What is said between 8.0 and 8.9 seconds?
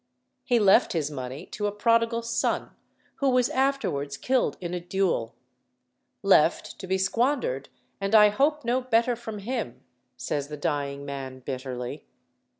I hope no